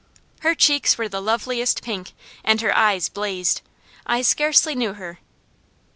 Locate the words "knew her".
4.73-5.19